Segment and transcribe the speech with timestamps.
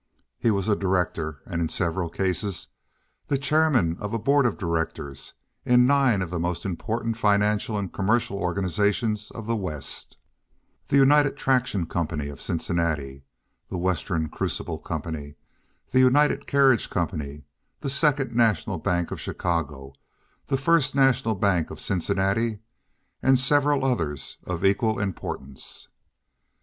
[0.39, 2.69] He was a director, and in several cases
[3.27, 7.93] the chairman of a board of directors, in nine of the most important financial and
[7.93, 13.25] commercial organizations of the West—The United Traction Company of Cincinnati,
[13.69, 15.35] The Western Crucible Company,
[15.91, 17.43] The United Carriage Company,
[17.81, 19.93] The Second National Bank of Chicago,
[20.47, 22.57] the First National Bank of Cincinnati,
[23.21, 25.89] and several others of equal importance.